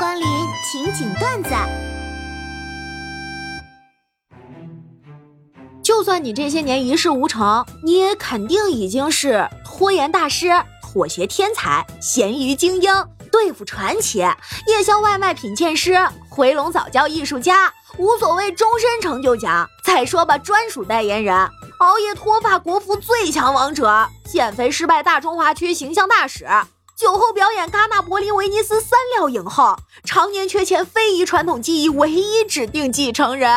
[0.00, 0.26] 光临
[0.64, 1.50] 情景段子。
[5.82, 10.50] 就算你这些年一事无成，你也肯定已经是拖延大师、
[10.82, 12.90] 妥协天才、咸鱼精英、
[13.30, 14.20] 对付传奇、
[14.66, 15.98] 夜宵外卖品鉴师、
[16.30, 19.68] 回笼早教艺术家、无所谓终身成就奖。
[19.84, 21.36] 再说吧，专属代言人、
[21.80, 26.46] 熬夜脱发国服最强王者、减肥失败大中华区形象大使。
[27.00, 29.74] 酒后表演戛纳、柏林、威尼斯三料影后，
[30.04, 33.50] 常年缺钱非遗传统技艺唯一指定继承人。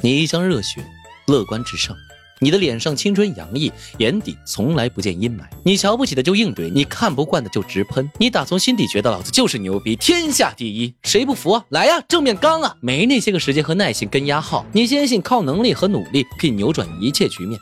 [0.00, 0.84] 你一腔热血，
[1.28, 1.94] 乐观至上，
[2.40, 5.42] 你的脸上青春洋溢，眼底从来不见阴霾。
[5.62, 11.64] 你瞧不起的就硬怼，你看不惯的就直喷，你打从心底觉得老子就是牛逼，天下第一，谁不服啊？
[11.68, 12.74] 来呀，正面刚啊！
[12.80, 17.60] 没那些个时间和耐心跟压号，你坚信靠能力和努力可以扭转一切局面。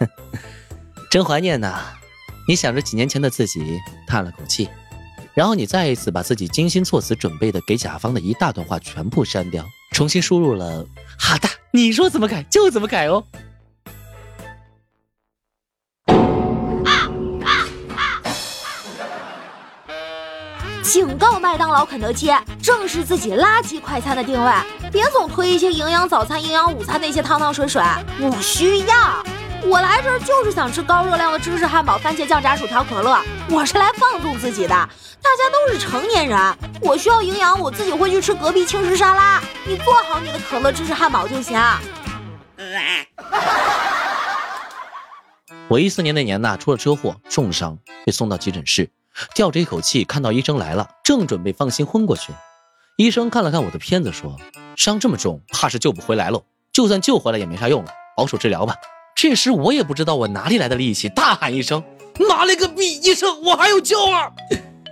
[0.00, 0.08] 哼
[1.08, 1.84] 真怀念呐！
[2.50, 4.68] 你想着几年前的自己，叹了口气，
[5.34, 10.84] 然后你再一次把自己精心措辞准备的给甲方的一大段话全部删掉，重新输入了
[11.16, 13.22] “好的，你说怎么改就怎么改哦。”
[20.82, 24.52] 警告麦当劳、肯德基，正视自己垃圾快餐的定位，
[24.90, 27.80] 别总推一些营养早餐、营养午餐那些汤汤水水，
[28.18, 29.24] 不需要。
[29.62, 33.20] 我来这儿就是想吃高热量的芝士汉堡、番茄酱炸薯条、可乐。
[33.50, 36.38] 我是来放纵自己的，大家都是成年人，
[36.80, 39.40] 我需要营养，我自己会去吃隔壁轻食沙拉。
[39.66, 41.60] 你做好你的可乐芝士汉堡就行。
[45.68, 48.90] 我一四年那年呐，出了车祸，重伤，被送到急诊室，
[49.34, 52.32] 吊着一口气，看到医生来了，正准备放心昏过去，
[52.96, 54.36] 医生看了看我的片子，说
[54.74, 56.44] ：“伤这么重，怕是救不回来喽。
[56.72, 58.74] 就算救回来也没啥用了，保守治疗吧。”
[59.22, 61.84] 这时我也不知道我哪里来的力气，大喊一声
[62.26, 62.98] ：“妈了个逼！
[63.02, 64.32] 医生，我还有救啊！”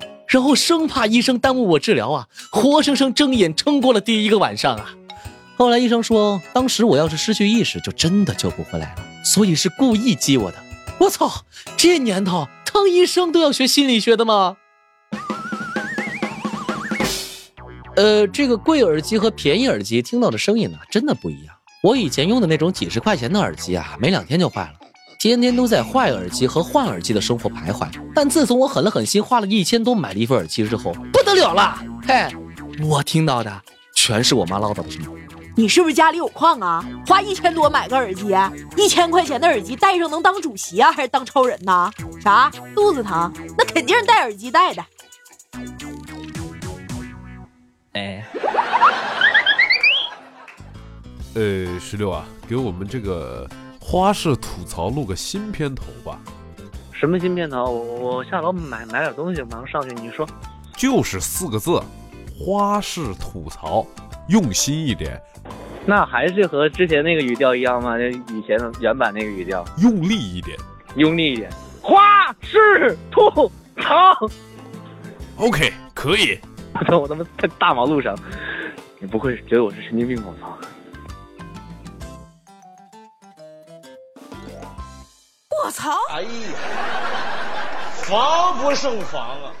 [0.28, 4.90] 然后生怕医生耽误我治疗啊，活生生睁眼撑过了第一个晚上啊。
[5.56, 10.58] 后来医生说，当时我要是失去意识，就真的救不回来了，所以是故意激我的。
[10.98, 11.46] 我操，
[11.78, 14.58] 这年头当医生都要学心理学的吗？
[17.96, 21.56] 呃，这个贵耳机和便宜耳机听到的声音呢，真的不一样。
[21.82, 24.72] 我以前用的那种几十块钱的耳机啊，没两天就坏了，
[25.18, 27.88] 天天都在坏耳机和换耳机的生活徘徊。
[28.14, 31.78] 但自从我狠了狠心，花了一千多买了一副耳机之后，不得了了！
[32.06, 32.28] 嘿，
[32.82, 33.62] 我听到的
[33.94, 35.08] 全是我妈唠叨的声音。
[35.56, 36.84] 你是不是家里有矿啊？
[37.06, 38.26] 花一千多买个耳机，
[38.76, 41.90] 一千块钱的耳机戴上能当主席啊，还是当超人呢？
[42.22, 42.50] 啥？
[42.74, 43.32] 肚子疼？
[43.56, 44.84] 那肯定是戴耳机戴的。
[47.94, 48.22] 哎。
[51.34, 53.48] 呃，石榴啊，给我们这个
[53.80, 56.18] 花式吐槽录个新片头吧。
[56.92, 57.64] 什么新片头？
[57.64, 59.94] 我我下楼买买点东西，马上上去。
[59.94, 60.26] 你说，
[60.76, 61.80] 就是四个字，
[62.36, 63.86] 花式吐槽，
[64.28, 65.20] 用心一点。
[65.86, 67.98] 那还是和之前那个语调一样吗？
[67.98, 70.58] 以前的原版那个语调，用力一点，
[70.96, 71.50] 用力一点。
[71.80, 73.94] 花式吐槽。
[75.36, 76.38] OK，可以。
[76.90, 78.14] 我他妈在大马路上，
[78.98, 80.24] 你不会觉得我是神经病吧？
[80.28, 80.58] 我操！
[85.70, 85.96] 我操！
[86.10, 86.28] 哎呀，
[88.02, 89.52] 防不胜防啊！